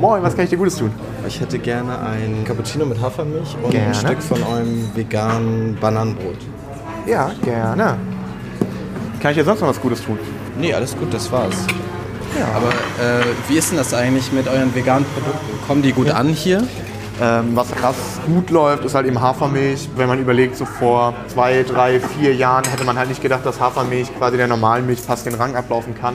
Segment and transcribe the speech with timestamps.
[0.00, 0.90] Moin, was kann ich dir Gutes tun?
[1.28, 3.88] Ich hätte gerne ein Cappuccino mit Hafermilch und Gerne.
[3.88, 6.38] ein Stück von eurem veganen Bananenbrot.
[7.06, 7.98] Ja, gerne.
[9.20, 10.18] Kann ich dir sonst noch was Gutes tun?
[10.58, 11.54] Nee, alles gut, das war's.
[12.38, 12.46] Ja.
[12.56, 15.66] Aber äh, wie ist denn das eigentlich mit euren veganen Produkten?
[15.66, 16.66] Kommen die gut an hier?
[17.20, 17.96] Ähm, was krass
[18.26, 19.90] gut läuft, ist halt eben Hafermilch.
[19.96, 23.60] Wenn man überlegt, so vor zwei, drei, vier Jahren hätte man halt nicht gedacht, dass
[23.60, 26.14] Hafermilch quasi der normalen Milch fast den Rang ablaufen kann.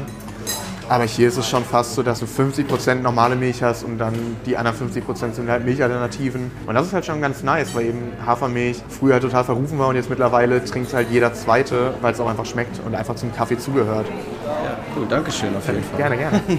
[0.87, 4.13] Aber hier ist es schon fast so, dass du 50% normale Milch hast und dann
[4.45, 6.51] die anderen 50% sind halt Milchalternativen.
[6.67, 9.95] Und das ist halt schon ganz nice, weil eben Hafermilch früher total verrufen war und
[9.95, 13.57] jetzt mittlerweile trinkt halt jeder Zweite, weil es auch einfach schmeckt und einfach zum Kaffee
[13.57, 14.05] zugehört.
[14.45, 15.97] Ja, cool, danke schön auf jeden Fall.
[15.97, 16.41] Gerne, gerne.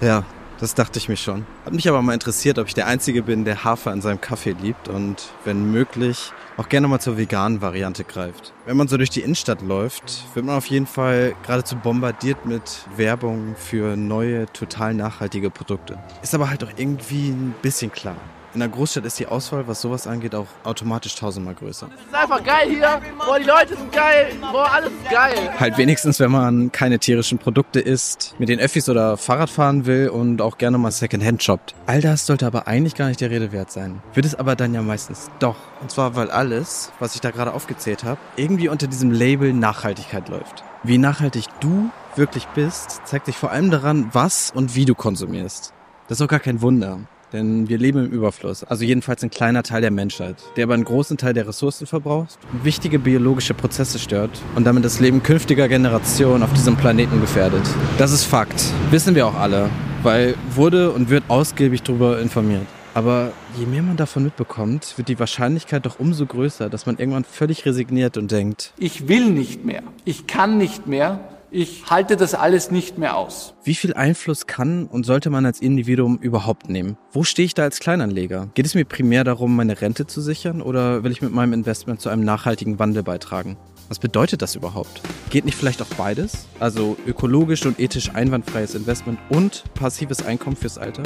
[0.00, 0.24] Ja,
[0.62, 1.44] das dachte ich mir schon.
[1.64, 4.54] Hat mich aber mal interessiert, ob ich der Einzige bin, der Hafer in seinem Kaffee
[4.62, 8.52] liebt und wenn möglich auch gerne mal zur veganen Variante greift.
[8.64, 12.86] Wenn man so durch die Innenstadt läuft, wird man auf jeden Fall geradezu bombardiert mit
[12.96, 15.98] Werbung für neue, total nachhaltige Produkte.
[16.22, 18.16] Ist aber halt auch irgendwie ein bisschen klar.
[18.54, 21.88] In der Großstadt ist die Auswahl, was sowas angeht, auch automatisch tausendmal größer.
[21.94, 23.00] Es ist einfach geil hier.
[23.16, 24.32] Boah, die Leute sind geil.
[24.52, 25.50] Boah, alles ist geil.
[25.58, 30.10] Halt wenigstens, wenn man keine tierischen Produkte isst, mit den Öffis oder Fahrrad fahren will
[30.10, 31.74] und auch gerne mal Secondhand shoppt.
[31.86, 34.02] All das sollte aber eigentlich gar nicht der Rede wert sein.
[34.12, 35.56] Wird es aber dann ja meistens doch.
[35.80, 40.28] Und zwar, weil alles, was ich da gerade aufgezählt habe, irgendwie unter diesem Label Nachhaltigkeit
[40.28, 40.62] läuft.
[40.82, 45.72] Wie nachhaltig du wirklich bist, zeigt sich vor allem daran, was und wie du konsumierst.
[46.08, 46.98] Das ist auch gar kein Wunder.
[47.32, 48.64] Denn wir leben im Überfluss.
[48.64, 52.38] Also jedenfalls ein kleiner Teil der Menschheit, der aber einen großen Teil der Ressourcen verbraucht,
[52.62, 57.62] wichtige biologische Prozesse stört und damit das Leben künftiger Generationen auf diesem Planeten gefährdet.
[57.98, 58.64] Das ist Fakt.
[58.90, 59.70] Wissen wir auch alle,
[60.02, 62.66] weil wurde und wird ausgiebig darüber informiert.
[62.94, 67.24] Aber je mehr man davon mitbekommt, wird die Wahrscheinlichkeit doch umso größer, dass man irgendwann
[67.24, 69.82] völlig resigniert und denkt, Ich will nicht mehr.
[70.04, 71.20] Ich kann nicht mehr.
[71.54, 73.52] Ich halte das alles nicht mehr aus.
[73.62, 76.96] Wie viel Einfluss kann und sollte man als Individuum überhaupt nehmen?
[77.12, 78.48] Wo stehe ich da als Kleinanleger?
[78.54, 82.00] Geht es mir primär darum, meine Rente zu sichern oder will ich mit meinem Investment
[82.00, 83.58] zu einem nachhaltigen Wandel beitragen?
[83.88, 85.02] Was bedeutet das überhaupt?
[85.28, 86.46] Geht nicht vielleicht auch beides?
[86.58, 91.02] Also ökologisch und ethisch einwandfreies Investment und passives Einkommen fürs Alter?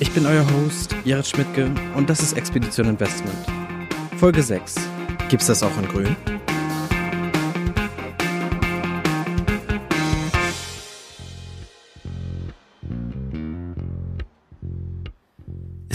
[0.00, 3.38] Ich bin euer Host, Jared Schmidtke und das ist Expedition Investment.
[4.18, 4.74] Folge 6.
[5.30, 6.14] Gibt's das auch in grün?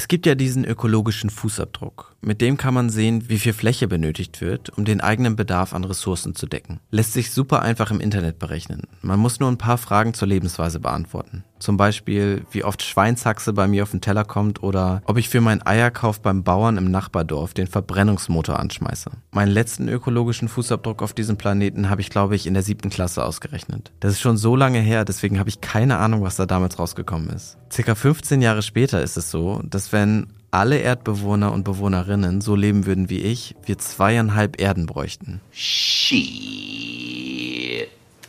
[0.10, 2.16] Gibt ja diesen ökologischen Fußabdruck.
[2.20, 5.86] Mit dem kann man sehen, wie viel Fläche benötigt wird, um den eigenen Bedarf an
[5.86, 6.82] Ressourcen zu decken.
[6.92, 8.82] Lässt sich super einfach im Internet berechnen.
[9.02, 11.46] Man muss nur ein paar Fragen zur Lebensweise beantworten.
[11.60, 15.42] Zum Beispiel, wie oft Schweinshaxe bei mir auf den Teller kommt oder ob ich für
[15.42, 19.12] meinen Eierkauf beim Bauern im Nachbardorf den Verbrennungsmotor anschmeiße.
[19.32, 23.24] Meinen letzten ökologischen Fußabdruck auf diesem Planeten habe ich, glaube ich, in der siebten Klasse
[23.24, 23.92] ausgerechnet.
[24.00, 27.30] Das ist schon so lange her, deswegen habe ich keine Ahnung, was da damals rausgekommen
[27.30, 27.58] ist.
[27.72, 32.86] Circa 15 Jahre später ist es so, dass wenn alle Erdbewohner und Bewohnerinnen so leben
[32.86, 35.42] würden wie ich, wir zweieinhalb Erden bräuchten.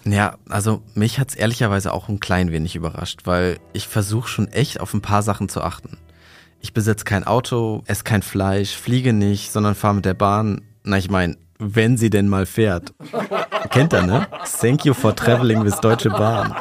[0.05, 4.81] Ja, also mich hat's ehrlicherweise auch ein klein wenig überrascht, weil ich versuche schon echt
[4.81, 5.99] auf ein paar Sachen zu achten.
[6.61, 10.63] Ich besitze kein Auto, esse kein Fleisch, fliege nicht, sondern fahre mit der Bahn.
[10.85, 12.93] Na, ich meine, wenn sie denn mal fährt.
[13.71, 14.27] Kennt ihr, ne?
[14.61, 16.55] Thank you for traveling with Deutsche Bahn.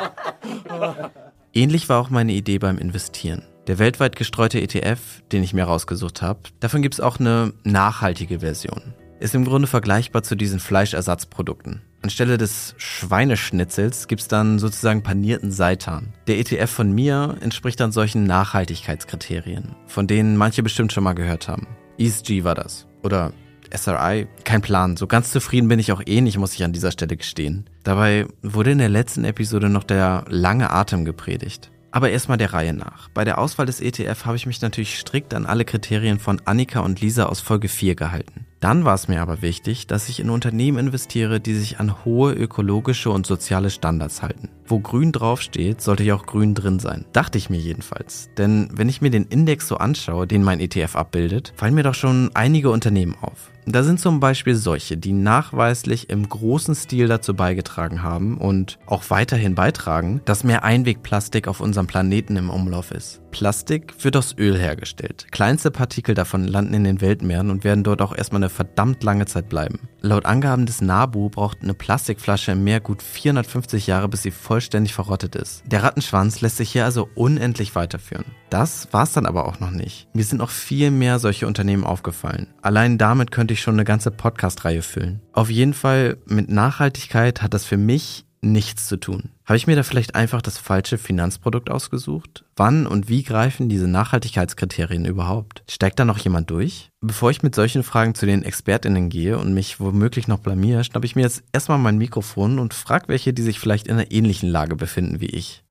[1.53, 3.43] Ähnlich war auch meine Idee beim Investieren.
[3.67, 4.99] Der weltweit gestreute ETF,
[5.31, 8.93] den ich mir rausgesucht habe, davon gibt's auch eine nachhaltige Version.
[9.19, 11.81] Ist im Grunde vergleichbar zu diesen Fleischersatzprodukten.
[12.01, 16.13] Anstelle des Schweineschnitzels gibt's dann sozusagen panierten Seitan.
[16.27, 21.47] Der ETF von mir entspricht dann solchen Nachhaltigkeitskriterien, von denen manche bestimmt schon mal gehört
[21.47, 21.67] haben.
[21.97, 22.87] ESG war das.
[23.03, 23.33] Oder
[23.73, 24.27] SRI?
[24.43, 24.97] Kein Plan.
[24.97, 27.69] So ganz zufrieden bin ich auch eh nicht, muss ich an dieser Stelle gestehen.
[27.83, 31.71] Dabei wurde in der letzten Episode noch der lange Atem gepredigt.
[31.91, 33.09] Aber erstmal der Reihe nach.
[33.09, 36.81] Bei der Auswahl des ETF habe ich mich natürlich strikt an alle Kriterien von Annika
[36.81, 38.45] und Lisa aus Folge 4 gehalten.
[38.59, 42.33] Dann war es mir aber wichtig, dass ich in Unternehmen investiere, die sich an hohe
[42.33, 44.49] ökologische und soziale Standards halten.
[44.65, 47.05] Wo grün draufsteht, sollte ja auch grün drin sein.
[47.13, 48.29] Dachte ich mir jedenfalls.
[48.37, 51.95] Denn wenn ich mir den Index so anschaue, den mein ETF abbildet, fallen mir doch
[51.95, 53.49] schon einige Unternehmen auf.
[53.71, 59.03] Da sind zum Beispiel solche, die nachweislich im großen Stil dazu beigetragen haben und auch
[59.09, 63.21] weiterhin beitragen, dass mehr Einwegplastik auf unserem Planeten im Umlauf ist.
[63.29, 65.27] Plastik wird aus Öl hergestellt.
[65.29, 69.27] Kleinste Partikel davon landen in den Weltmeeren und werden dort auch erstmal eine verdammt lange
[69.27, 69.87] Zeit bleiben.
[70.01, 74.95] Laut Angaben des NABU braucht eine Plastikflasche im Meer gut 450 Jahre, bis sie vollständig
[74.95, 75.61] verrottet ist.
[75.67, 78.25] Der Rattenschwanz lässt sich hier also unendlich weiterführen.
[78.49, 80.07] Das war's dann aber auch noch nicht.
[80.13, 82.47] Mir sind noch viel mehr solche Unternehmen aufgefallen.
[82.61, 85.21] Allein damit könnte ich schon eine ganze Podcast-Reihe füllen.
[85.33, 89.29] Auf jeden Fall mit Nachhaltigkeit hat das für mich nichts zu tun.
[89.45, 92.45] Habe ich mir da vielleicht einfach das falsche Finanzprodukt ausgesucht?
[92.55, 95.63] Wann und wie greifen diese Nachhaltigkeitskriterien überhaupt?
[95.69, 96.89] Steigt da noch jemand durch?
[97.01, 101.05] Bevor ich mit solchen Fragen zu den ExpertInnen gehe und mich womöglich noch blamier, schnappe
[101.05, 104.49] ich mir jetzt erstmal mein Mikrofon und frage welche, die sich vielleicht in einer ähnlichen
[104.49, 105.63] Lage befinden wie ich.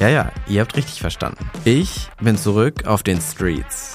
[0.00, 1.48] Ja, ja, ihr habt richtig verstanden.
[1.64, 3.92] Ich bin zurück auf den Streets.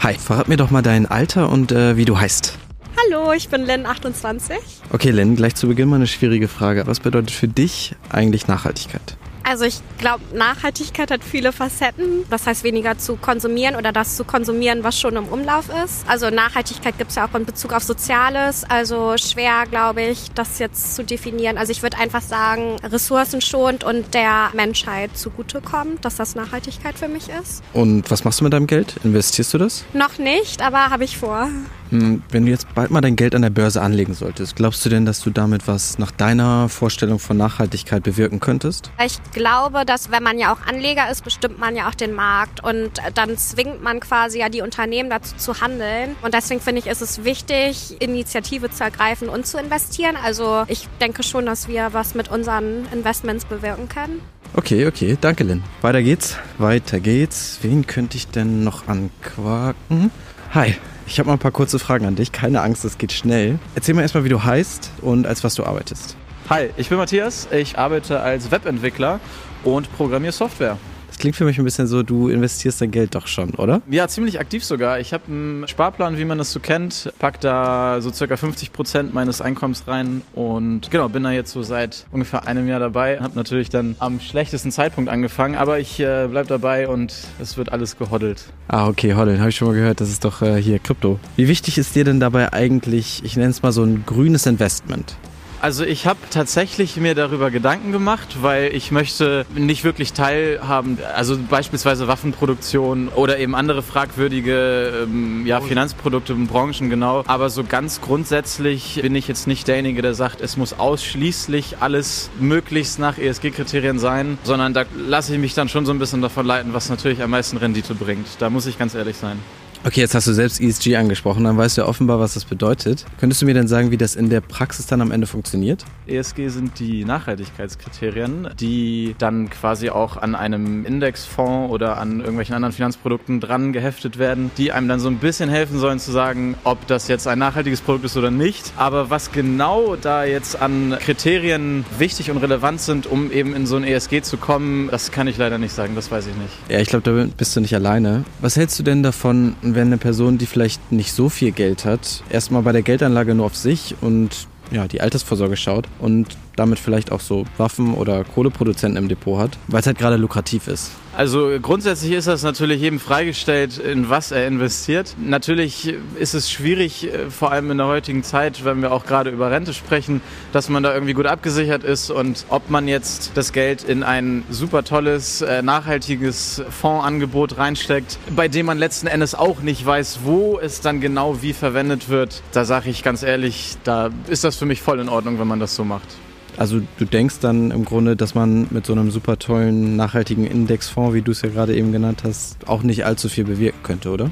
[0.00, 2.58] Hi, verrat mir doch mal dein Alter und äh, wie du heißt.
[2.96, 4.56] Hallo, ich bin Lynn, 28.
[4.90, 6.86] Okay, Lynn, gleich zu Beginn mal eine schwierige Frage.
[6.86, 9.16] Was bedeutet für dich eigentlich Nachhaltigkeit?
[9.44, 12.24] Also ich glaube, Nachhaltigkeit hat viele Facetten.
[12.30, 16.08] Das heißt, weniger zu konsumieren oder das zu konsumieren, was schon im Umlauf ist.
[16.08, 18.64] Also Nachhaltigkeit gibt es ja auch in Bezug auf Soziales.
[18.64, 21.58] Also schwer, glaube ich, das jetzt zu definieren.
[21.58, 27.28] Also ich würde einfach sagen, ressourcenschonend und der Menschheit zugutekommt, dass das Nachhaltigkeit für mich
[27.28, 27.62] ist.
[27.72, 28.96] Und was machst du mit deinem Geld?
[29.04, 29.84] Investierst du das?
[29.92, 31.48] Noch nicht, aber habe ich vor.
[31.92, 34.88] Hm, wenn du jetzt bald mal dein Geld an der Börse anlegen solltest, glaubst du
[34.88, 38.90] denn, dass du damit was nach deiner Vorstellung von Nachhaltigkeit bewirken könntest?
[39.04, 42.62] Ich glaube, dass wenn man ja auch Anleger ist, bestimmt man ja auch den Markt
[42.62, 46.14] und dann zwingt man quasi ja die Unternehmen dazu zu handeln.
[46.22, 50.16] Und deswegen finde ich, ist es wichtig, Initiative zu ergreifen und zu investieren.
[50.22, 54.20] Also ich denke schon, dass wir was mit unseren Investments bewirken können.
[54.54, 55.64] Okay, okay, danke Lynn.
[55.80, 57.58] Weiter geht's, weiter geht's.
[57.62, 60.10] Wen könnte ich denn noch anquaken?
[60.52, 60.76] Hi,
[61.06, 62.32] ich habe mal ein paar kurze Fragen an dich.
[62.32, 63.58] Keine Angst, es geht schnell.
[63.74, 66.16] Erzähl mir erstmal, wie du heißt und als was du arbeitest.
[66.52, 67.48] Hi, ich bin Matthias.
[67.50, 69.20] Ich arbeite als Webentwickler
[69.64, 70.76] und programmiere Software.
[71.08, 73.80] Das klingt für mich ein bisschen so, du investierst dein Geld doch schon, oder?
[73.88, 75.00] Ja, ziemlich aktiv sogar.
[75.00, 79.14] Ich habe einen Sparplan, wie man das so kennt, pack da so circa 50 Prozent
[79.14, 83.18] meines Einkommens rein und genau, bin da jetzt so seit ungefähr einem Jahr dabei.
[83.18, 87.72] Habe natürlich dann am schlechtesten Zeitpunkt angefangen, aber ich äh, bleib dabei und es wird
[87.72, 88.44] alles gehoddelt.
[88.68, 91.18] Ah, okay, hoddeln, habe ich schon mal gehört, das ist doch äh, hier Krypto.
[91.36, 95.16] Wie wichtig ist dir denn dabei eigentlich, ich nenne es mal so ein grünes Investment?
[95.62, 101.38] Also ich habe tatsächlich mir darüber Gedanken gemacht, weil ich möchte nicht wirklich teilhaben, also
[101.38, 107.22] beispielsweise Waffenproduktion oder eben andere fragwürdige ähm, ja, Finanzprodukte und Branchen genau.
[107.28, 112.30] Aber so ganz grundsätzlich bin ich jetzt nicht derjenige, der sagt, es muss ausschließlich alles
[112.40, 116.44] möglichst nach ESG-Kriterien sein, sondern da lasse ich mich dann schon so ein bisschen davon
[116.44, 118.26] leiten, was natürlich am meisten Rendite bringt.
[118.40, 119.38] Da muss ich ganz ehrlich sein.
[119.84, 123.04] Okay, jetzt hast du selbst ESG angesprochen, dann weißt du ja offenbar, was das bedeutet.
[123.18, 125.84] Könntest du mir denn sagen, wie das in der Praxis dann am Ende funktioniert?
[126.06, 132.72] ESG sind die Nachhaltigkeitskriterien, die dann quasi auch an einem Indexfonds oder an irgendwelchen anderen
[132.72, 136.86] Finanzprodukten dran geheftet werden, die einem dann so ein bisschen helfen sollen zu sagen, ob
[136.86, 138.72] das jetzt ein nachhaltiges Produkt ist oder nicht.
[138.76, 143.74] Aber was genau da jetzt an Kriterien wichtig und relevant sind, um eben in so
[143.74, 146.52] ein ESG zu kommen, das kann ich leider nicht sagen, das weiß ich nicht.
[146.68, 148.24] Ja, ich glaube, da bist du nicht alleine.
[148.40, 152.22] Was hältst du denn davon, wenn eine Person, die vielleicht nicht so viel Geld hat,
[152.30, 157.12] erstmal bei der Geldanlage nur auf sich und ja, die Altersvorsorge schaut und damit vielleicht
[157.12, 160.92] auch so Waffen- oder Kohleproduzenten im Depot hat, weil es halt gerade lukrativ ist.
[161.14, 165.14] Also grundsätzlich ist das natürlich jedem freigestellt, in was er investiert.
[165.22, 169.28] Natürlich ist es schwierig, äh, vor allem in der heutigen Zeit, wenn wir auch gerade
[169.28, 170.22] über Rente sprechen,
[170.52, 174.42] dass man da irgendwie gut abgesichert ist und ob man jetzt das Geld in ein
[174.48, 180.58] super tolles, äh, nachhaltiges Fondsangebot reinsteckt, bei dem man letzten Endes auch nicht weiß, wo
[180.58, 182.42] es dann genau wie verwendet wird.
[182.52, 185.60] Da sage ich ganz ehrlich, da ist das für mich voll in Ordnung, wenn man
[185.60, 186.08] das so macht.
[186.56, 191.14] Also du denkst dann im Grunde, dass man mit so einem super tollen, nachhaltigen Indexfonds,
[191.14, 194.30] wie du es ja gerade eben genannt hast, auch nicht allzu viel bewirken könnte, oder?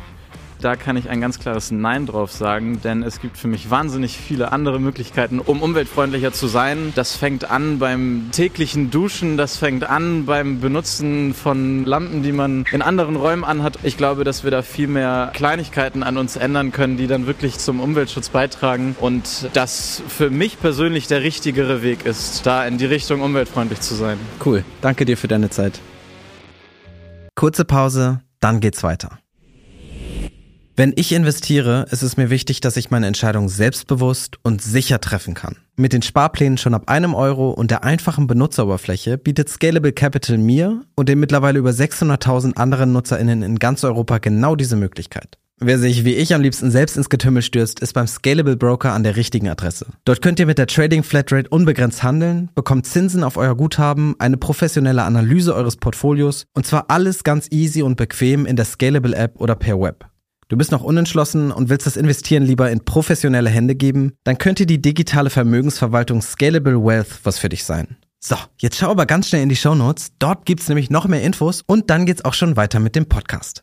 [0.61, 4.19] Da kann ich ein ganz klares Nein drauf sagen, denn es gibt für mich wahnsinnig
[4.19, 6.93] viele andere Möglichkeiten, um umweltfreundlicher zu sein.
[6.95, 12.67] Das fängt an beim täglichen Duschen, das fängt an beim Benutzen von Lampen, die man
[12.73, 13.79] in anderen Räumen anhat.
[13.85, 17.57] Ich glaube, dass wir da viel mehr Kleinigkeiten an uns ändern können, die dann wirklich
[17.57, 22.87] zum Umweltschutz beitragen und das für mich persönlich der richtigere Weg ist, da in die
[22.87, 24.19] Richtung umweltfreundlich zu sein.
[24.45, 24.63] Cool.
[24.83, 25.81] Danke dir für deine Zeit.
[27.35, 29.21] Kurze Pause, dann geht's weiter.
[30.81, 35.35] Wenn ich investiere, ist es mir wichtig, dass ich meine Entscheidung selbstbewusst und sicher treffen
[35.35, 35.57] kann.
[35.77, 40.81] Mit den Sparplänen schon ab einem Euro und der einfachen Benutzeroberfläche bietet Scalable Capital mir
[40.97, 45.37] und den mittlerweile über 600.000 anderen NutzerInnen in ganz Europa genau diese Möglichkeit.
[45.59, 49.03] Wer sich wie ich am liebsten selbst ins Getümmel stürzt, ist beim Scalable Broker an
[49.03, 49.85] der richtigen Adresse.
[50.07, 54.39] Dort könnt ihr mit der Trading Flatrate unbegrenzt handeln, bekommt Zinsen auf euer Guthaben, eine
[54.39, 59.39] professionelle Analyse eures Portfolios und zwar alles ganz easy und bequem in der Scalable App
[59.39, 60.07] oder per Web.
[60.51, 64.15] Du bist noch unentschlossen und willst das Investieren lieber in professionelle Hände geben?
[64.25, 67.99] Dann könnte die digitale Vermögensverwaltung Scalable Wealth was für dich sein.
[68.19, 70.11] So, jetzt schau aber ganz schnell in die Show Notes.
[70.19, 73.63] Dort gibt's nämlich noch mehr Infos und dann geht's auch schon weiter mit dem Podcast.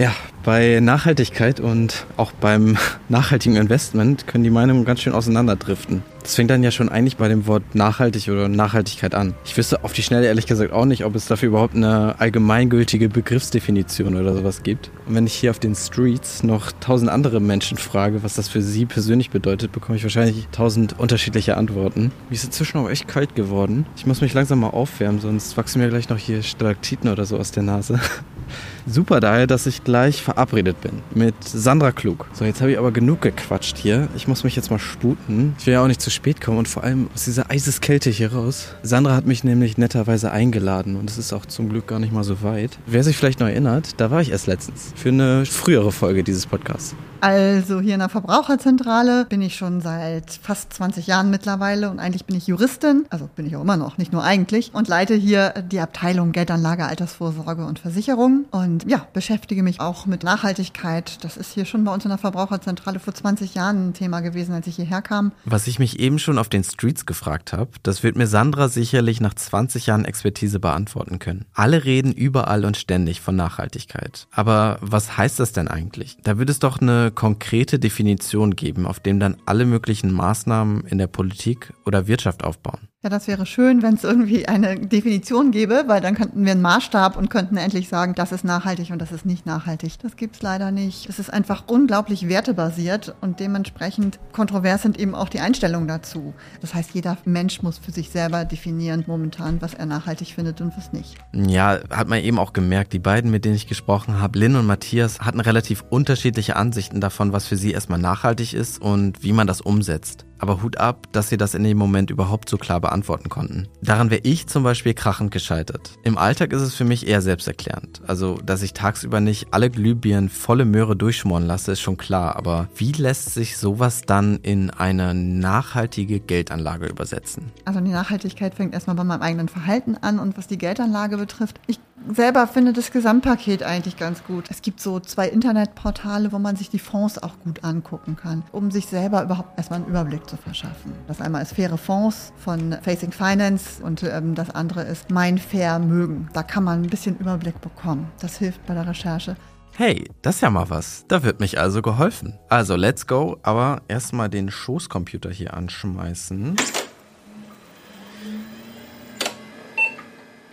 [0.00, 0.14] Ja,
[0.44, 2.78] bei Nachhaltigkeit und auch beim
[3.10, 6.02] nachhaltigen Investment können die Meinungen ganz schön auseinanderdriften.
[6.22, 9.34] Das fängt dann ja schon eigentlich bei dem Wort nachhaltig oder Nachhaltigkeit an.
[9.44, 13.10] Ich wüsste auf die Schnelle ehrlich gesagt auch nicht, ob es dafür überhaupt eine allgemeingültige
[13.10, 14.90] Begriffsdefinition oder sowas gibt.
[15.06, 18.62] Und wenn ich hier auf den Streets noch tausend andere Menschen frage, was das für
[18.62, 22.10] sie persönlich bedeutet, bekomme ich wahrscheinlich tausend unterschiedliche Antworten.
[22.30, 23.84] Mir ist inzwischen auch echt kalt geworden.
[23.96, 27.36] Ich muss mich langsam mal aufwärmen, sonst wachsen mir gleich noch hier Stalaktiten oder so
[27.36, 28.00] aus der Nase.
[28.92, 32.26] Super daher, dass ich gleich verabredet bin mit Sandra Klug.
[32.32, 34.08] So, jetzt habe ich aber genug gequatscht hier.
[34.16, 35.54] Ich muss mich jetzt mal sputen.
[35.60, 38.32] Ich will ja auch nicht zu spät kommen und vor allem aus dieser Eiseskälte hier
[38.32, 38.74] raus.
[38.82, 42.24] Sandra hat mich nämlich netterweise eingeladen und es ist auch zum Glück gar nicht mal
[42.24, 42.78] so weit.
[42.86, 46.46] Wer sich vielleicht noch erinnert, da war ich erst letztens für eine frühere Folge dieses
[46.46, 46.96] Podcasts.
[47.20, 52.24] Also hier in der Verbraucherzentrale bin ich schon seit fast 20 Jahren mittlerweile und eigentlich
[52.24, 55.52] bin ich Juristin, also bin ich auch immer noch, nicht nur eigentlich, und leite hier
[55.70, 58.46] die Abteilung Geldanlage, Altersvorsorge und Versicherung
[58.82, 61.22] und ja, beschäftige mich auch mit Nachhaltigkeit.
[61.24, 64.52] Das ist hier schon bei uns in der Verbraucherzentrale vor 20 Jahren ein Thema gewesen,
[64.52, 65.32] als ich hierher kam.
[65.44, 69.20] Was ich mich eben schon auf den Streets gefragt habe, das wird mir Sandra sicherlich
[69.20, 71.46] nach 20 Jahren Expertise beantworten können.
[71.54, 74.26] Alle reden überall und ständig von Nachhaltigkeit.
[74.30, 76.16] Aber was heißt das denn eigentlich?
[76.22, 80.98] Da wird es doch eine konkrete Definition geben, auf dem dann alle möglichen Maßnahmen in
[80.98, 82.89] der Politik oder Wirtschaft aufbauen.
[83.02, 86.60] Ja, das wäre schön, wenn es irgendwie eine Definition gäbe, weil dann könnten wir einen
[86.60, 89.98] Maßstab und könnten endlich sagen, das ist nachhaltig und das ist nicht nachhaltig.
[90.02, 91.08] Das gibt's leider nicht.
[91.08, 96.34] Es ist einfach unglaublich wertebasiert und dementsprechend kontrovers sind eben auch die Einstellungen dazu.
[96.60, 100.76] Das heißt, jeder Mensch muss für sich selber definieren momentan, was er nachhaltig findet und
[100.76, 101.16] was nicht.
[101.32, 104.66] Ja, hat man eben auch gemerkt, die beiden, mit denen ich gesprochen habe, Lynn und
[104.66, 109.46] Matthias, hatten relativ unterschiedliche Ansichten davon, was für sie erstmal nachhaltig ist und wie man
[109.46, 110.26] das umsetzt.
[110.40, 113.68] Aber Hut ab, dass sie das in dem Moment überhaupt so klar beantworten konnten.
[113.82, 115.98] Daran wäre ich zum Beispiel krachend gescheitert.
[116.02, 118.00] Im Alltag ist es für mich eher selbsterklärend.
[118.06, 122.36] Also, dass ich tagsüber nicht alle Glühbirnen volle Möhre durchschmoren lasse, ist schon klar.
[122.36, 127.52] Aber wie lässt sich sowas dann in eine nachhaltige Geldanlage übersetzen?
[127.64, 131.60] Also die Nachhaltigkeit fängt erstmal bei meinem eigenen Verhalten an und was die Geldanlage betrifft,
[131.66, 131.78] ich
[132.14, 134.46] selber finde das Gesamtpaket eigentlich ganz gut.
[134.50, 138.70] Es gibt so zwei Internetportale, wo man sich die Fonds auch gut angucken kann, um
[138.70, 140.92] sich selber überhaupt erstmal einen Überblick zu verschaffen.
[141.08, 146.28] Das einmal ist Faire Fonds von Facing Finance und ähm, das andere ist Mein Vermögen.
[146.32, 148.10] Da kann man ein bisschen Überblick bekommen.
[148.20, 149.36] Das hilft bei der Recherche.
[149.76, 151.04] Hey, das ist ja mal was.
[151.08, 152.38] Da wird mich also geholfen.
[152.48, 153.38] Also, let's go.
[153.42, 156.56] Aber erstmal den Schoßcomputer hier anschmeißen.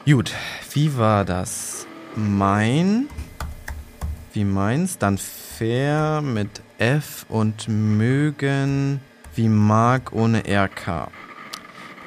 [0.09, 0.33] Gut,
[0.71, 1.85] wie war das?
[2.15, 3.09] Mein,
[4.31, 9.01] wie meins, dann fair mit F und mögen
[9.35, 11.09] wie mag ohne RK.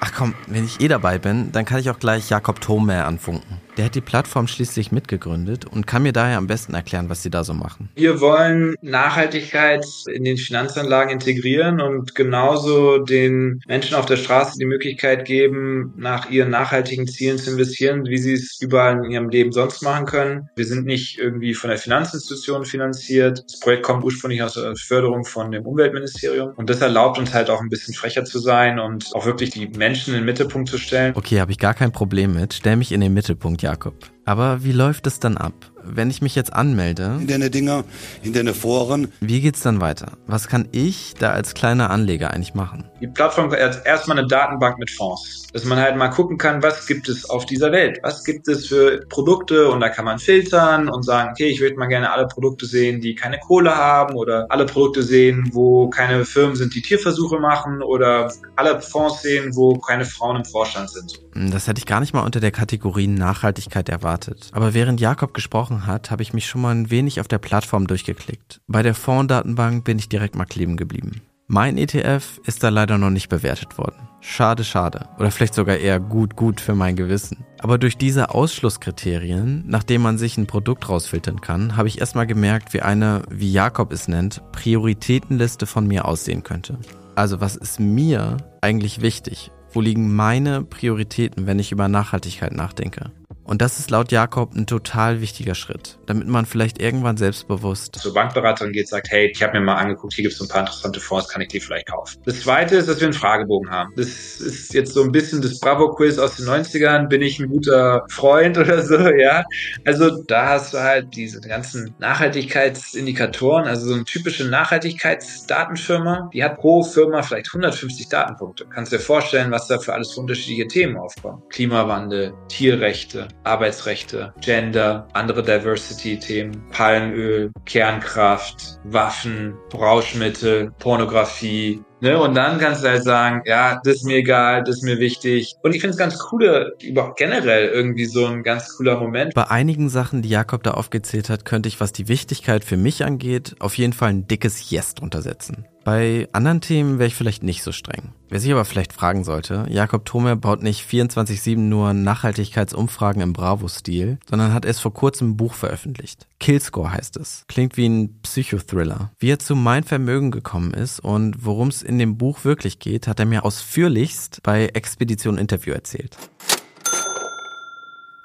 [0.00, 3.59] Ach komm, wenn ich eh dabei bin, dann kann ich auch gleich Jakob Thome anfunken.
[3.76, 7.30] Der hat die Plattform schließlich mitgegründet und kann mir daher am besten erklären, was sie
[7.30, 7.88] da so machen.
[7.94, 14.66] Wir wollen Nachhaltigkeit in den Finanzanlagen integrieren und genauso den Menschen auf der Straße die
[14.66, 19.52] Möglichkeit geben, nach ihren nachhaltigen Zielen zu investieren, wie sie es überall in ihrem Leben
[19.52, 20.48] sonst machen können.
[20.56, 23.44] Wir sind nicht irgendwie von der Finanzinstitution finanziert.
[23.46, 27.50] Das Projekt kommt ursprünglich aus der Förderung von dem Umweltministerium und das erlaubt uns halt
[27.50, 30.78] auch ein bisschen frecher zu sein und auch wirklich die Menschen in den Mittelpunkt zu
[30.78, 31.14] stellen.
[31.16, 32.54] Okay, habe ich gar kein Problem mit.
[32.54, 34.19] Stell mich in den Mittelpunkt, Jakob.
[34.30, 35.52] Aber wie läuft es dann ab?
[35.82, 37.82] Wenn ich mich jetzt anmelde, in deine Dinger,
[38.22, 39.10] in deine Foren.
[39.20, 40.12] wie geht's dann weiter?
[40.28, 42.84] Was kann ich da als kleiner Anleger eigentlich machen?
[43.00, 46.86] Die Plattform hat erstmal eine Datenbank mit Fonds, dass man halt mal gucken kann, was
[46.86, 47.98] gibt es auf dieser Welt?
[48.02, 49.68] Was gibt es für Produkte?
[49.68, 53.00] Und da kann man filtern und sagen, okay, ich würde mal gerne alle Produkte sehen,
[53.00, 57.82] die keine Kohle haben oder alle Produkte sehen, wo keine Firmen sind, die Tierversuche machen
[57.82, 61.20] oder alle Fonds sehen, wo keine Frauen im Vorstand sind.
[61.34, 64.19] Das hätte ich gar nicht mal unter der Kategorie Nachhaltigkeit erwartet.
[64.52, 67.86] Aber während Jakob gesprochen hat, habe ich mich schon mal ein wenig auf der Plattform
[67.86, 68.60] durchgeklickt.
[68.66, 71.22] Bei der Fondsdatenbank bin ich direkt mal kleben geblieben.
[71.52, 74.08] Mein ETF ist da leider noch nicht bewertet worden.
[74.20, 75.08] Schade, schade.
[75.18, 77.44] Oder vielleicht sogar eher gut, gut für mein Gewissen.
[77.58, 82.72] Aber durch diese Ausschlusskriterien, nachdem man sich ein Produkt rausfiltern kann, habe ich erstmal gemerkt,
[82.72, 86.78] wie eine, wie Jakob es nennt, Prioritätenliste von mir aussehen könnte.
[87.16, 89.50] Also was ist mir eigentlich wichtig?
[89.72, 93.10] Wo liegen meine Prioritäten, wenn ich über Nachhaltigkeit nachdenke?
[93.50, 98.14] Und das ist laut Jakob ein total wichtiger Schritt, damit man vielleicht irgendwann selbstbewusst zur
[98.14, 100.60] Bankberaterin geht, sagt, hey, ich habe mir mal angeguckt, hier gibt es so ein paar
[100.60, 102.22] interessante Fonds, kann ich die vielleicht kaufen.
[102.26, 103.92] Das zweite ist, dass wir einen Fragebogen haben.
[103.96, 108.04] Das ist jetzt so ein bisschen das Bravo-Quiz aus den 90ern, bin ich ein guter
[108.08, 109.42] Freund oder so, ja.
[109.84, 116.56] Also da hast du halt diese ganzen Nachhaltigkeitsindikatoren, also so eine typische Nachhaltigkeitsdatenfirma, die hat
[116.60, 118.66] pro Firma vielleicht 150 Datenpunkte.
[118.72, 121.42] Kannst dir vorstellen, was da für alles für unterschiedliche Themen aufkommen.
[121.48, 132.18] Klimawandel, Tierrechte, Arbeitsrechte, Gender, andere Diversity-Themen, Palmöl, Kernkraft, Waffen, Rauschmittel, Pornografie, Ne?
[132.18, 135.54] Und dann kannst du halt sagen, ja, das ist mir egal, das ist mir wichtig.
[135.62, 139.34] Und ich finde es ganz cool, überhaupt generell irgendwie so ein ganz cooler Moment.
[139.34, 143.04] Bei einigen Sachen, die Jakob da aufgezählt hat, könnte ich, was die Wichtigkeit für mich
[143.04, 145.66] angeht, auf jeden Fall ein dickes Yes drunter setzen.
[145.82, 148.12] Bei anderen Themen wäre ich vielleicht nicht so streng.
[148.28, 154.18] Wer sich aber vielleicht fragen sollte, Jakob Thome baut nicht 24-7 nur Nachhaltigkeitsumfragen im Bravo-Stil,
[154.28, 156.28] sondern hat erst vor kurzem ein Buch veröffentlicht.
[156.38, 157.44] Killscore heißt es.
[157.48, 159.10] Klingt wie ein Psychothriller.
[159.18, 163.08] Wie er zu Mein Vermögen gekommen ist und worum es in dem Buch wirklich geht,
[163.08, 166.16] hat er mir ausführlichst bei Expedition Interview erzählt.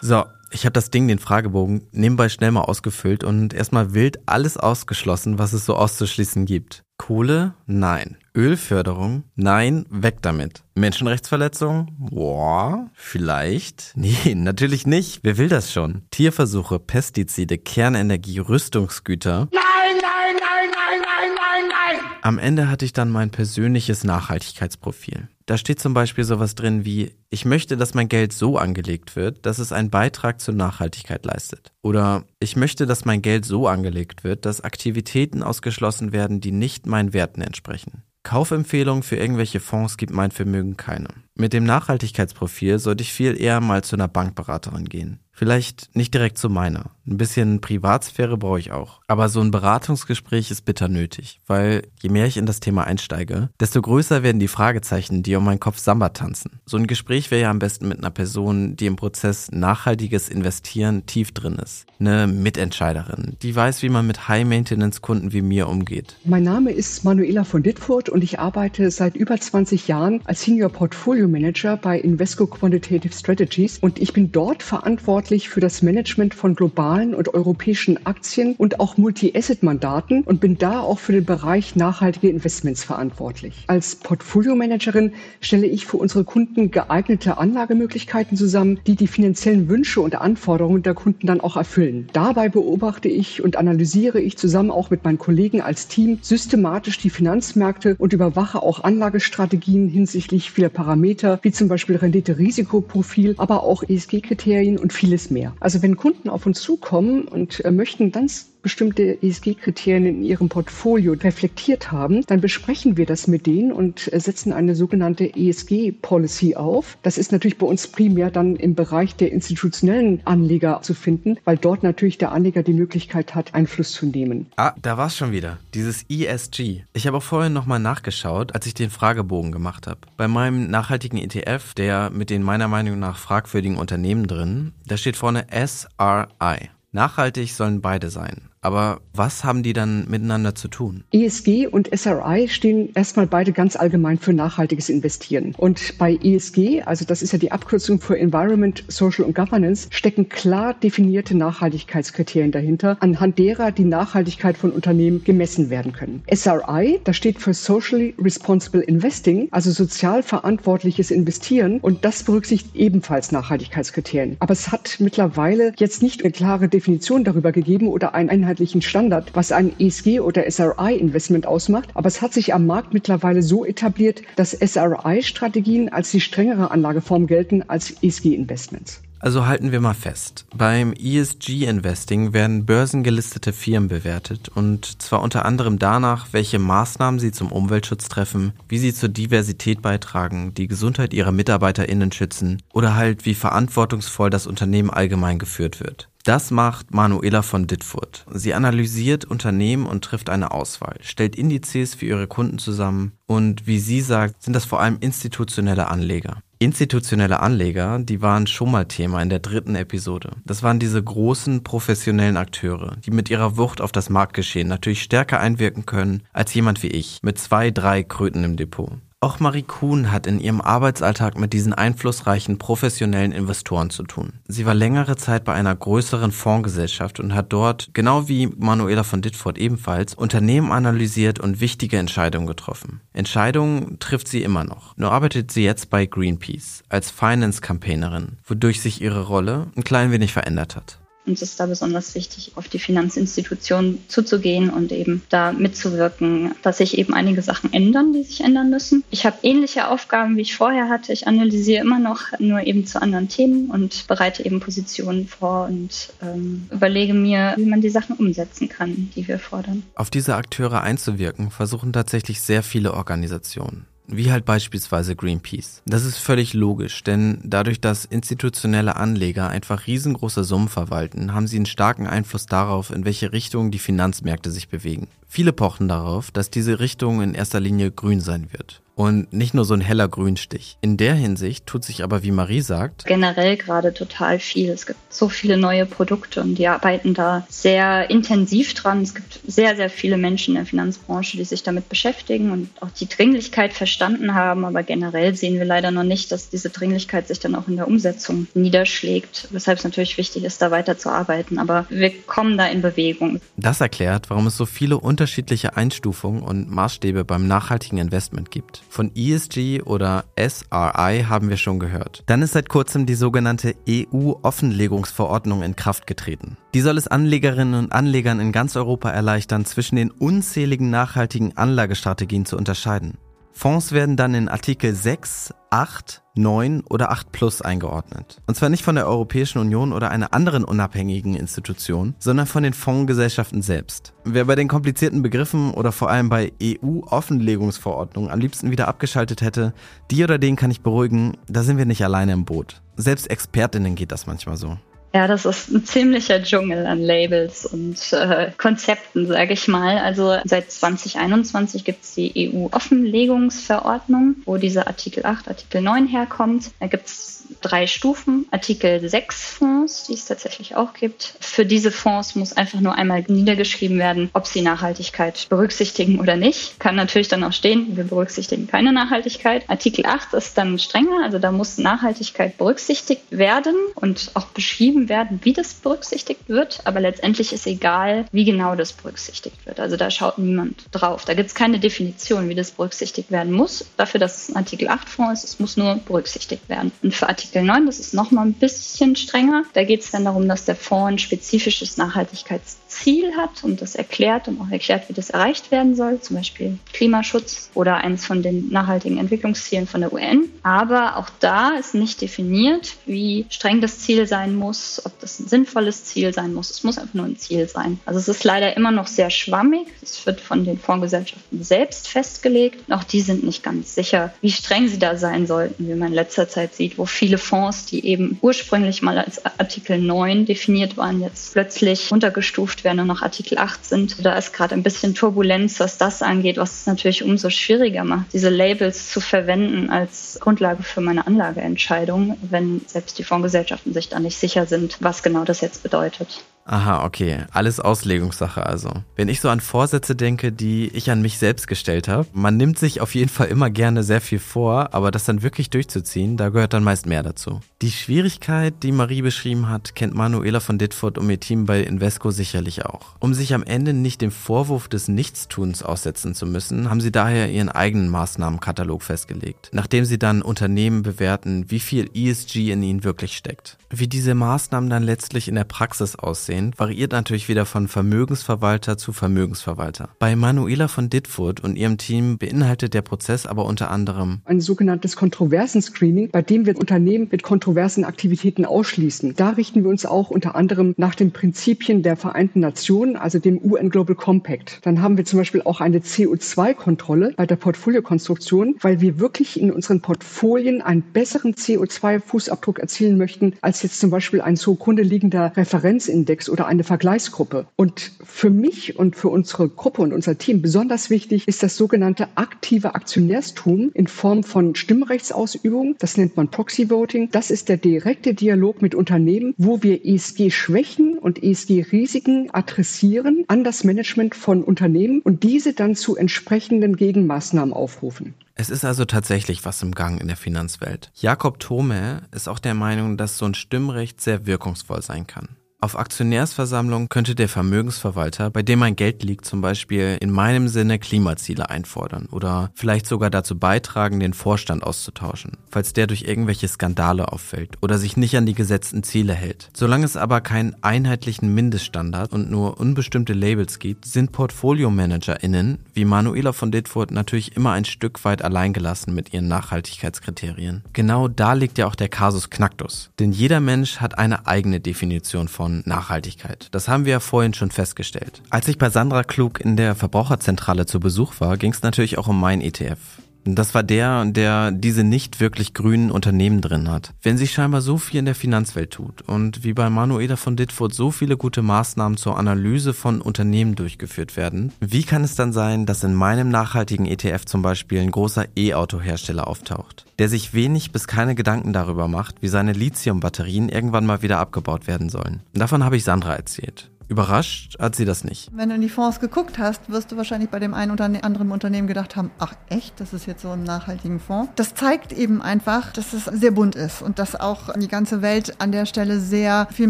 [0.01, 4.57] So, ich habe das Ding, den Fragebogen, nebenbei schnell mal ausgefüllt und erstmal wild alles
[4.57, 6.84] ausgeschlossen, was es so auszuschließen gibt.
[6.97, 7.53] Kohle?
[7.65, 8.17] Nein.
[8.35, 9.23] Ölförderung?
[9.35, 10.63] Nein, weg damit.
[10.75, 11.93] Menschenrechtsverletzung?
[11.97, 13.93] Boah, vielleicht.
[13.95, 15.19] Nee, natürlich nicht.
[15.23, 16.03] Wer will das schon?
[16.11, 19.47] Tierversuche, Pestizide, Kernenergie, Rüstungsgüter?
[19.51, 19.61] Nein,
[20.01, 22.11] nein, nein, nein, nein, nein, nein!
[22.21, 25.27] Am Ende hatte ich dann mein persönliches Nachhaltigkeitsprofil.
[25.47, 29.45] Da steht zum Beispiel sowas drin wie, ich möchte, dass mein Geld so angelegt wird,
[29.45, 31.71] dass es einen Beitrag zur Nachhaltigkeit leistet.
[31.83, 36.87] Oder ich möchte, dass mein Geld so angelegt wird, dass Aktivitäten ausgeschlossen werden, die nicht
[36.87, 38.03] meinen Werten entsprechen.
[38.23, 41.09] Kaufempfehlungen für irgendwelche Fonds gibt mein Vermögen keine.
[41.35, 45.19] Mit dem Nachhaltigkeitsprofil sollte ich viel eher mal zu einer Bankberaterin gehen.
[45.37, 46.91] Vielleicht nicht direkt zu meiner.
[47.05, 49.01] Ein bisschen Privatsphäre brauche ich auch.
[49.07, 53.49] Aber so ein Beratungsgespräch ist bitter nötig, weil je mehr ich in das Thema einsteige,
[53.59, 56.61] desto größer werden die Fragezeichen, die um meinen Kopf Samba tanzen.
[56.65, 61.05] So ein Gespräch wäre ja am besten mit einer Person, die im Prozess nachhaltiges Investieren
[61.05, 61.85] tief drin ist.
[61.99, 66.15] Eine Mitentscheiderin, die weiß, wie man mit High-Maintenance-Kunden wie mir umgeht.
[66.23, 70.69] Mein Name ist Manuela von Dittfurt und ich arbeite seit über 20 Jahren als Senior
[70.69, 76.53] Portfolio Manager bei Invesco Quantitative Strategies und ich bin dort verantwortlich für das Management von
[76.55, 82.29] globalen und europäischen Aktien und auch Multi-Asset-Mandaten und bin da auch für den Bereich nachhaltige
[82.29, 83.63] Investments verantwortlich.
[83.65, 89.99] Als Portfolio Managerin stelle ich für unsere Kunden geeignete Anlagemöglichkeiten zusammen, die die finanziellen Wünsche
[90.01, 92.07] und Anforderungen der Kunden dann auch erfüllen.
[92.13, 97.09] Dabei beobachte ich und analysiere ich zusammen auch mit meinen Kollegen als Team systematisch die
[97.09, 104.77] Finanzmärkte und überwache auch Anlagestrategien hinsichtlich vieler Parameter, wie zum Beispiel Rendite-Risikoprofil, aber auch ESG-Kriterien
[104.77, 105.53] und vieles mehr.
[105.59, 111.13] Also wenn Kunden auf uns zukommen und äh, möchten ganz bestimmte ESG-Kriterien in ihrem Portfolio
[111.13, 116.97] reflektiert haben, dann besprechen wir das mit denen und äh, setzen eine sogenannte ESG-Policy auf.
[117.03, 121.57] Das ist natürlich bei uns primär dann im Bereich der institutionellen Anleger zu finden, weil
[121.57, 124.47] dort natürlich der Anleger die Möglichkeit hat, Einfluss zu nehmen.
[124.55, 125.59] Ah, da war es schon wieder.
[125.75, 126.85] Dieses ESG.
[126.93, 129.99] Ich habe auch vorhin nochmal nachgeschaut, als ich den Fragebogen gemacht habe.
[130.17, 135.17] Bei meinem nachhaltigen ETF, der mit den meiner Meinung nach fragwürdigen Unternehmen drin, da steht
[135.17, 136.71] vorne SRI.
[136.95, 138.49] Nachhaltig sollen beide sein.
[138.65, 141.03] Aber was haben die dann miteinander zu tun?
[141.11, 145.53] ESG und SRI stehen erstmal beide ganz allgemein für nachhaltiges Investieren.
[145.55, 150.29] Und bei ESG, also das ist ja die Abkürzung für Environment, Social und Governance, stecken
[150.29, 156.23] klar definierte Nachhaltigkeitskriterien dahinter, anhand derer die Nachhaltigkeit von Unternehmen gemessen werden können.
[156.33, 161.79] SRI, das steht für Socially Responsible Investing, also sozial verantwortliches Investieren.
[161.81, 164.37] Und das berücksichtigt ebenfalls Nachhaltigkeitskriterien.
[164.39, 168.81] Aber es hat mittlerweile jetzt nicht eine klare Definition darüber gegeben oder ein einheitliches einheitlichen
[168.81, 171.89] Standard, was ein ESG oder SRI-Investment ausmacht.
[171.93, 177.27] Aber es hat sich am Markt mittlerweile so etabliert, dass SRI-Strategien als die strengere Anlageform
[177.27, 179.01] gelten als ESG-Investments.
[179.25, 180.45] Also halten wir mal fest.
[180.55, 187.51] Beim ESG-Investing werden börsengelistete Firmen bewertet und zwar unter anderem danach, welche Maßnahmen sie zum
[187.51, 193.33] Umweltschutz treffen, wie sie zur Diversität beitragen, die Gesundheit ihrer MitarbeiterInnen schützen oder halt wie
[193.33, 196.07] verantwortungsvoll das Unternehmen allgemein geführt wird.
[196.23, 198.25] Das macht Manuela von Dittfurt.
[198.31, 203.79] Sie analysiert Unternehmen und trifft eine Auswahl, stellt Indizes für ihre Kunden zusammen und wie
[203.79, 206.43] sie sagt, sind das vor allem institutionelle Anleger.
[206.57, 210.31] Institutionelle Anleger, die waren schon mal Thema in der dritten Episode.
[210.45, 215.41] Das waren diese großen professionellen Akteure, die mit ihrer Wucht auf das Marktgeschehen natürlich stärker
[215.41, 218.91] einwirken können als jemand wie ich mit zwei, drei Kröten im Depot.
[219.25, 224.33] Auch Marie Kuhn hat in ihrem Arbeitsalltag mit diesen einflussreichen professionellen Investoren zu tun.
[224.47, 229.23] Sie war längere Zeit bei einer größeren Fondsgesellschaft und hat dort, genau wie Manuela von
[229.23, 233.01] Dittfurt ebenfalls, Unternehmen analysiert und wichtige Entscheidungen getroffen.
[233.13, 234.95] Entscheidungen trifft sie immer noch.
[234.95, 240.33] Nur arbeitet sie jetzt bei Greenpeace als Finance-Campaignerin, wodurch sich ihre Rolle ein klein wenig
[240.33, 240.99] verändert hat.
[241.25, 246.97] Uns ist da besonders wichtig, auf die Finanzinstitutionen zuzugehen und eben da mitzuwirken, dass sich
[246.97, 249.03] eben einige Sachen ändern, die sich ändern müssen.
[249.09, 251.13] Ich habe ähnliche Aufgaben, wie ich vorher hatte.
[251.13, 256.13] Ich analysiere immer noch, nur eben zu anderen Themen und bereite eben Positionen vor und
[256.21, 259.83] ähm, überlege mir, wie man die Sachen umsetzen kann, die wir fordern.
[259.95, 265.81] Auf diese Akteure einzuwirken, versuchen tatsächlich sehr viele Organisationen wie halt beispielsweise Greenpeace.
[265.85, 271.57] Das ist völlig logisch, denn dadurch, dass institutionelle Anleger einfach riesengroße Summen verwalten, haben sie
[271.57, 275.07] einen starken Einfluss darauf, in welche Richtung die Finanzmärkte sich bewegen.
[275.27, 279.65] Viele pochen darauf, dass diese Richtung in erster Linie grün sein wird und nicht nur
[279.65, 280.77] so ein heller Grünstich.
[280.81, 284.69] In der Hinsicht tut sich aber, wie Marie sagt, generell gerade total viel.
[284.69, 289.01] Es gibt so viele neue Produkte und die arbeiten da sehr intensiv dran.
[289.01, 292.89] Es gibt sehr, sehr viele Menschen in der Finanzbranche, die sich damit beschäftigen und auch
[292.89, 294.65] die Dringlichkeit verstanden haben.
[294.65, 297.87] Aber generell sehen wir leider noch nicht, dass diese Dringlichkeit sich dann auch in der
[297.87, 299.49] Umsetzung niederschlägt.
[299.51, 301.59] Weshalb es natürlich wichtig ist, da weiterzuarbeiten.
[301.59, 303.41] Aber wir kommen da in Bewegung.
[303.57, 308.83] Das erklärt, warum es so viele unterschiedliche Einstufungen und Maßstäbe beim nachhaltigen Investment gibt.
[308.89, 312.23] Von ESG oder SRI haben wir schon gehört.
[312.25, 316.57] Dann ist seit kurzem die sogenannte EU-Offenlegungsverordnung in Kraft getreten.
[316.73, 322.45] Die soll es Anlegerinnen und Anlegern in ganz Europa erleichtern, zwischen den unzähligen nachhaltigen Anlagestrategien
[322.45, 323.17] zu unterscheiden.
[323.57, 328.41] Fonds werden dann in Artikel 6, 8, 9 oder 8 Plus eingeordnet.
[328.47, 332.73] Und zwar nicht von der Europäischen Union oder einer anderen unabhängigen Institution, sondern von den
[332.73, 334.13] Fondsgesellschaften selbst.
[334.25, 339.73] Wer bei den komplizierten Begriffen oder vor allem bei EU-Offenlegungsverordnungen am liebsten wieder abgeschaltet hätte,
[340.11, 342.81] die oder den kann ich beruhigen, da sind wir nicht alleine im Boot.
[342.97, 344.77] Selbst Expertinnen geht das manchmal so.
[345.15, 349.97] Ja, das ist ein ziemlicher Dschungel an Labels und äh, Konzepten, sage ich mal.
[349.99, 356.71] Also seit 2021 gibt es die EU-Offenlegungsverordnung, wo dieser Artikel 8, Artikel 9 herkommt.
[356.81, 358.45] Da gibt es drei Stufen.
[358.51, 361.35] Artikel 6 Fonds, die es tatsächlich auch gibt.
[361.39, 366.79] Für diese Fonds muss einfach nur einmal niedergeschrieben werden, ob sie Nachhaltigkeit berücksichtigen oder nicht.
[366.79, 369.69] Kann natürlich dann auch stehen, wir berücksichtigen keine Nachhaltigkeit.
[369.69, 375.39] Artikel 8 ist dann strenger, also da muss Nachhaltigkeit berücksichtigt werden und auch beschrieben werden,
[375.43, 376.81] wie das berücksichtigt wird.
[376.85, 379.79] Aber letztendlich ist egal, wie genau das berücksichtigt wird.
[379.79, 381.25] Also da schaut niemand drauf.
[381.25, 383.85] Da gibt es keine Definition, wie das berücksichtigt werden muss.
[383.97, 386.91] Dafür, dass es ein Artikel 8 Fonds ist, es muss nur berücksichtigt werden.
[387.01, 389.63] Und für Artikel 9, das ist nochmal ein bisschen strenger.
[389.73, 394.47] Da geht es dann darum, dass der Fonds ein spezifisches Nachhaltigkeitsziel hat und das erklärt
[394.47, 398.69] und auch erklärt, wie das erreicht werden soll, zum Beispiel Klimaschutz oder eines von den
[398.69, 400.49] nachhaltigen Entwicklungszielen von der UN.
[400.63, 405.47] Aber auch da ist nicht definiert, wie streng das Ziel sein muss, ob das ein
[405.47, 406.69] sinnvolles Ziel sein muss.
[406.69, 407.99] Es muss einfach nur ein Ziel sein.
[408.05, 409.87] Also es ist leider immer noch sehr schwammig.
[410.01, 412.91] Es wird von den Fondsgesellschaften selbst festgelegt.
[412.91, 416.13] Auch die sind nicht ganz sicher, wie streng sie da sein sollten, wie man in
[416.13, 420.97] letzter Zeit sieht, wo viele viele Fonds, die eben ursprünglich mal als Artikel 9 definiert
[420.97, 424.25] waren, jetzt plötzlich runtergestuft werden und noch Artikel 8 sind.
[424.25, 428.33] Da ist gerade ein bisschen Turbulenz, was das angeht, was es natürlich umso schwieriger macht,
[428.33, 434.19] diese Labels zu verwenden als Grundlage für meine Anlageentscheidung, wenn selbst die Fondsgesellschaften sich da
[434.19, 436.43] nicht sicher sind, was genau das jetzt bedeutet.
[436.67, 437.43] Aha, okay.
[437.51, 438.89] Alles Auslegungssache also.
[439.15, 442.79] Wenn ich so an Vorsätze denke, die ich an mich selbst gestellt habe, man nimmt
[442.79, 446.49] sich auf jeden Fall immer gerne sehr viel vor, aber das dann wirklich durchzuziehen, da
[446.49, 447.59] gehört dann meist mehr dazu.
[447.83, 452.31] Die Schwierigkeit, die Marie beschrieben hat, kennt Manuela von Ditford und ihr Team bei Invesco
[452.31, 453.15] sicherlich auch.
[453.19, 457.51] Um sich am Ende nicht dem Vorwurf des Nichtstuns aussetzen zu müssen, haben sie daher
[457.51, 463.37] ihren eigenen Maßnahmenkatalog festgelegt, nachdem sie dann Unternehmen bewerten, wie viel ESG in ihnen wirklich
[463.37, 463.77] steckt.
[463.91, 468.97] Wie diese Maßnahmen dann letztlich in der Praxis aussehen, aussehen, variiert natürlich wieder von Vermögensverwalter
[468.97, 470.09] zu Vermögensverwalter.
[470.19, 475.15] Bei Manuela von Ditfurt und ihrem Team beinhaltet der Prozess aber unter anderem ein sogenanntes
[475.15, 479.35] Kontroversenscreening, bei dem wir Unternehmen mit kontroversen Aktivitäten ausschließen.
[479.35, 483.59] Da richten wir uns auch unter anderem nach den Prinzipien der Vereinten Nationen, also dem
[483.63, 484.79] UN Global Compact.
[484.83, 489.71] Dann haben wir zum Beispiel auch eine CO2-Kontrolle bei der Portfoliokonstruktion, weil wir wirklich in
[489.71, 496.44] unseren Portfolien einen besseren CO2-Fußabdruck erzielen möchten, als jetzt zum Beispiel ein zugrunde liegender Referenzindex
[496.49, 497.67] Oder eine Vergleichsgruppe.
[497.75, 502.27] Und für mich und für unsere Gruppe und unser Team besonders wichtig ist das sogenannte
[502.35, 505.95] aktive Aktionärstum in Form von Stimmrechtsausübung.
[505.99, 507.29] Das nennt man Proxy Voting.
[507.31, 513.83] Das ist der direkte Dialog mit Unternehmen, wo wir ESG-Schwächen und ESG-Risiken adressieren an das
[513.83, 518.33] Management von Unternehmen und diese dann zu entsprechenden Gegenmaßnahmen aufrufen.
[518.57, 521.11] Es ist also tatsächlich was im Gang in der Finanzwelt.
[521.13, 525.49] Jakob Thome ist auch der Meinung, dass so ein Stimmrecht sehr wirkungsvoll sein kann.
[525.81, 530.99] Auf Aktionärsversammlungen könnte der Vermögensverwalter, bei dem mein Geld liegt, zum Beispiel in meinem Sinne
[530.99, 537.31] Klimaziele einfordern oder vielleicht sogar dazu beitragen, den Vorstand auszutauschen, falls der durch irgendwelche Skandale
[537.31, 539.69] auffällt oder sich nicht an die gesetzten Ziele hält.
[539.75, 546.53] Solange es aber keinen einheitlichen Mindeststandard und nur unbestimmte Labels gibt, sind Portfolio-ManagerInnen wie Manuela
[546.53, 550.83] von Ditfurt natürlich immer ein Stück weit alleingelassen mit ihren Nachhaltigkeitskriterien.
[550.93, 553.11] Genau da liegt ja auch der Kasus Knacktus.
[553.19, 556.67] Denn jeder Mensch hat eine eigene Definition von Nachhaltigkeit.
[556.71, 558.41] Das haben wir ja vorhin schon festgestellt.
[558.49, 562.27] Als ich bei Sandra Klug in der Verbraucherzentrale zu Besuch war, ging es natürlich auch
[562.27, 562.99] um mein ETF.
[563.45, 567.13] Das war der, der diese nicht wirklich grünen Unternehmen drin hat.
[567.21, 570.95] Wenn sich scheinbar so viel in der Finanzwelt tut und wie bei Manuela von Ditfurt
[570.95, 575.85] so viele gute Maßnahmen zur Analyse von Unternehmen durchgeführt werden, wie kann es dann sein,
[575.85, 581.07] dass in meinem nachhaltigen ETF zum Beispiel ein großer E-Auto-Hersteller auftaucht, der sich wenig bis
[581.07, 585.41] keine Gedanken darüber macht, wie seine Lithium-Batterien irgendwann mal wieder abgebaut werden sollen.
[585.53, 586.89] Davon habe ich Sandra erzählt.
[587.07, 588.49] Überrascht hat sie das nicht.
[588.53, 591.51] Wenn du in die Fonds geguckt hast, wirst du wahrscheinlich bei dem einen oder anderen
[591.51, 594.51] Unternehmen gedacht haben, ach echt, das ist jetzt so ein nachhaltigen Fonds.
[594.55, 598.59] Das zeigt eben einfach, dass es sehr bunt ist und dass auch die ganze Welt
[598.59, 599.89] an der Stelle sehr viele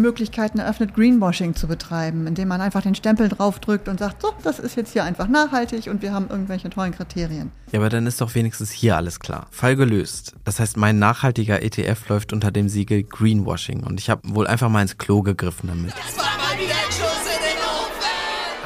[0.00, 4.58] Möglichkeiten eröffnet, Greenwashing zu betreiben, indem man einfach den Stempel draufdrückt und sagt, so, das
[4.58, 7.50] ist jetzt hier einfach nachhaltig und wir haben irgendwelche tollen Kriterien.
[7.72, 9.46] Ja, aber dann ist doch wenigstens hier alles klar.
[9.50, 10.34] Fall gelöst.
[10.44, 14.68] Das heißt, mein nachhaltiger ETF läuft unter dem Siegel Greenwashing und ich habe wohl einfach
[14.68, 15.92] mal ins Klo gegriffen damit.
[15.92, 16.45] Das war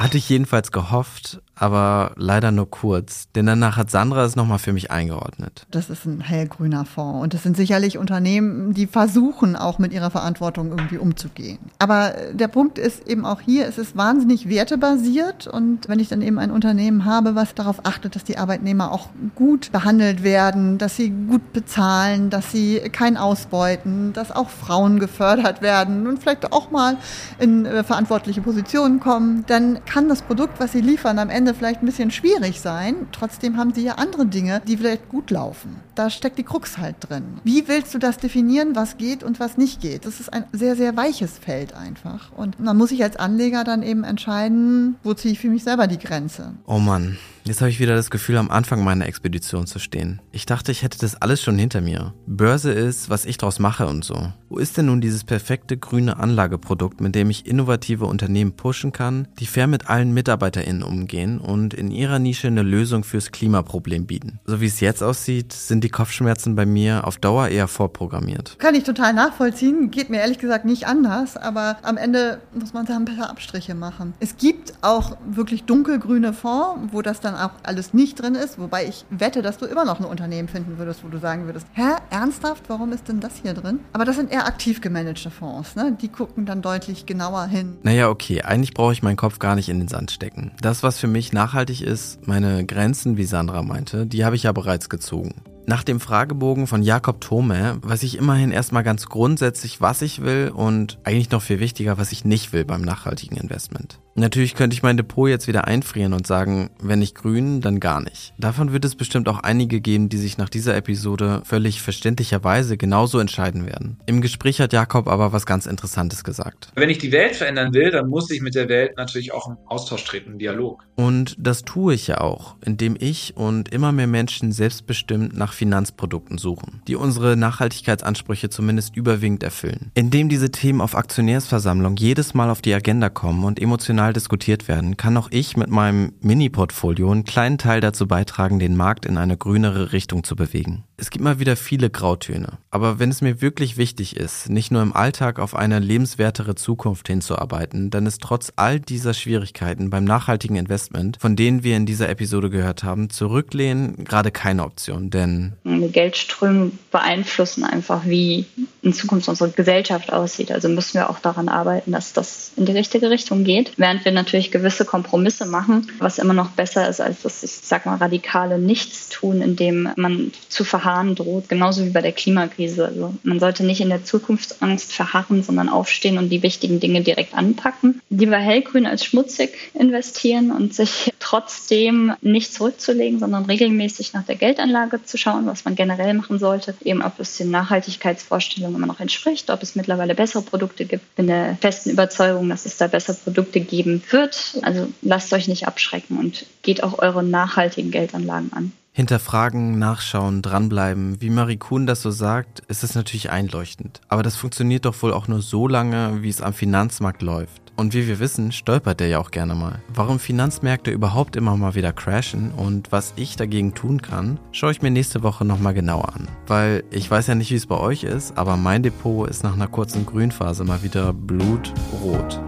[0.01, 4.73] Hatte ich jedenfalls gehofft, aber leider nur kurz, denn danach hat Sandra es nochmal für
[4.73, 5.67] mich eingeordnet.
[5.69, 10.09] Das ist ein hellgrüner Fonds und das sind sicherlich Unternehmen, die versuchen auch mit ihrer
[10.09, 11.59] Verantwortung irgendwie umzugehen.
[11.77, 16.23] Aber der Punkt ist eben auch hier, es ist wahnsinnig wertebasiert und wenn ich dann
[16.23, 20.95] eben ein Unternehmen habe, was darauf achtet, dass die Arbeitnehmer auch gut behandelt werden, dass
[20.95, 26.71] sie gut bezahlen, dass sie kein ausbeuten, dass auch Frauen gefördert werden und vielleicht auch
[26.71, 26.97] mal
[27.37, 31.83] in äh, verantwortliche Positionen kommen, dann kann das Produkt, was sie liefern, am Ende vielleicht
[31.83, 33.07] ein bisschen schwierig sein.
[33.11, 35.81] Trotzdem haben sie ja andere Dinge, die vielleicht gut laufen.
[35.95, 37.25] Da steckt die Krux halt drin.
[37.43, 40.05] Wie willst du das definieren, was geht und was nicht geht?
[40.05, 42.31] Das ist ein sehr, sehr weiches Feld einfach.
[42.37, 45.87] Und man muss sich als Anleger dann eben entscheiden, wo ziehe ich für mich selber
[45.87, 46.53] die Grenze.
[46.67, 50.21] Oh Mann, Jetzt habe ich wieder das Gefühl, am Anfang meiner Expedition zu stehen.
[50.31, 52.13] Ich dachte, ich hätte das alles schon hinter mir.
[52.27, 54.31] Börse ist, was ich draus mache und so.
[54.47, 59.27] Wo ist denn nun dieses perfekte grüne Anlageprodukt, mit dem ich innovative Unternehmen pushen kann,
[59.39, 64.39] die fair mit allen MitarbeiterInnen umgehen und in ihrer Nische eine Lösung fürs Klimaproblem bieten?
[64.45, 68.59] So wie es jetzt aussieht, sind die Kopfschmerzen bei mir auf Dauer eher vorprogrammiert.
[68.59, 69.89] Kann ich total nachvollziehen.
[69.89, 73.73] Geht mir ehrlich gesagt nicht anders, aber am Ende muss man da ein paar Abstriche
[73.73, 74.13] machen.
[74.19, 78.59] Es gibt auch wirklich dunkelgrüne Fonds, wo das dann dann auch alles nicht drin ist,
[78.59, 81.67] wobei ich wette, dass du immer noch ein Unternehmen finden würdest, wo du sagen würdest,
[81.73, 83.79] hä, ernsthaft, warum ist denn das hier drin?
[83.93, 85.97] Aber das sind eher aktiv gemanagte Fonds, ne?
[86.01, 87.77] Die gucken dann deutlich genauer hin.
[87.83, 90.51] Naja, okay, eigentlich brauche ich meinen Kopf gar nicht in den Sand stecken.
[90.61, 94.51] Das, was für mich nachhaltig ist, meine Grenzen, wie Sandra meinte, die habe ich ja
[94.51, 95.41] bereits gezogen.
[95.67, 100.51] Nach dem Fragebogen von Jakob Thome weiß ich immerhin erstmal ganz grundsätzlich, was ich will
[100.53, 103.99] und eigentlich noch viel wichtiger, was ich nicht will beim nachhaltigen Investment.
[104.15, 108.01] Natürlich könnte ich mein Depot jetzt wieder einfrieren und sagen, wenn nicht grün, dann gar
[108.01, 108.33] nicht.
[108.37, 113.19] Davon wird es bestimmt auch einige geben, die sich nach dieser Episode völlig verständlicherweise genauso
[113.19, 113.97] entscheiden werden.
[114.05, 116.71] Im Gespräch hat Jakob aber was ganz Interessantes gesagt.
[116.75, 119.57] Wenn ich die Welt verändern will, dann muss ich mit der Welt natürlich auch im
[119.65, 120.83] Austausch treten, im Dialog.
[120.95, 126.37] Und das tue ich ja auch, indem ich und immer mehr Menschen selbstbestimmt nach Finanzprodukten
[126.37, 129.91] suchen, die unsere Nachhaltigkeitsansprüche zumindest überwiegend erfüllen.
[129.93, 134.67] Indem diese Themen auf Aktionärsversammlung jedes Mal auf die Agenda kommen und emotional emotional diskutiert
[134.67, 139.17] werden, kann auch ich mit meinem Mini-Portfolio einen kleinen Teil dazu beitragen, den Markt in
[139.17, 140.83] eine grünere Richtung zu bewegen.
[140.97, 142.59] Es gibt mal wieder viele Grautöne.
[142.69, 147.07] Aber wenn es mir wirklich wichtig ist, nicht nur im Alltag auf eine lebenswertere Zukunft
[147.07, 152.07] hinzuarbeiten, dann ist trotz all dieser Schwierigkeiten beim nachhaltigen Investment, von denen wir in dieser
[152.09, 155.09] Episode gehört haben, zurücklehnen gerade keine Option.
[155.09, 158.45] Denn Geldströme beeinflussen einfach, wie
[158.83, 160.51] in Zukunft unsere Gesellschaft aussieht.
[160.51, 163.71] Also müssen wir auch daran arbeiten, dass das in die richtige Richtung geht.
[163.91, 167.85] Während wir natürlich gewisse Kompromisse machen, was immer noch besser ist als das, ich sag
[167.85, 172.85] mal, radikale Nichtstun, indem man zu verharren droht, genauso wie bei der Klimakrise.
[172.85, 177.33] Also man sollte nicht in der Zukunftsangst verharren, sondern aufstehen und die wichtigen Dinge direkt
[177.33, 177.99] anpacken.
[178.09, 185.03] Lieber hellgrün als schmutzig investieren und sich trotzdem nicht zurückzulegen, sondern regelmäßig nach der Geldanlage
[185.03, 189.49] zu schauen, was man generell machen sollte, eben ob es den Nachhaltigkeitsvorstellungen immer noch entspricht,
[189.49, 191.15] ob es mittlerweile bessere Produkte gibt.
[191.15, 194.59] bin der festen Überzeugung, dass es da bessere Produkte geben wird.
[194.61, 198.71] Also lasst euch nicht abschrecken und geht auch eure nachhaltigen Geldanlagen an.
[198.93, 201.21] Hinterfragen, nachschauen, dranbleiben.
[201.21, 204.01] Wie Marie Kuhn das so sagt, ist es natürlich einleuchtend.
[204.09, 207.61] Aber das funktioniert doch wohl auch nur so lange, wie es am Finanzmarkt läuft.
[207.77, 209.81] Und wie wir wissen, stolpert der ja auch gerne mal.
[209.93, 214.81] Warum Finanzmärkte überhaupt immer mal wieder crashen und was ich dagegen tun kann, schaue ich
[214.81, 216.27] mir nächste Woche nochmal genauer an.
[216.47, 219.53] Weil ich weiß ja nicht, wie es bei euch ist, aber mein Depot ist nach
[219.53, 222.41] einer kurzen Grünphase mal wieder blutrot.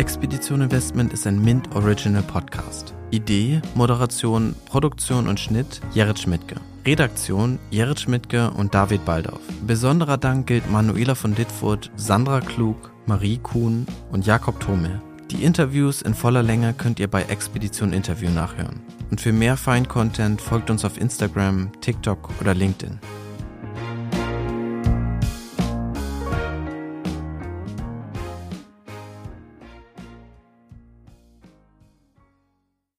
[0.00, 2.94] Expedition Investment ist ein Mint Original Podcast.
[3.10, 6.54] Idee, Moderation, Produktion und Schnitt Jared Schmidtke.
[6.86, 9.40] Redaktion Jared Schmidtke und David Baldauf.
[9.66, 15.02] Besonderer Dank gilt Manuela von Dittfurt, Sandra Klug, Marie Kuhn und Jakob Thome.
[15.30, 18.80] Die Interviews in voller Länge könnt ihr bei Expedition Interview nachhören.
[19.10, 22.98] Und für mehr Fein-Content folgt uns auf Instagram, TikTok oder LinkedIn.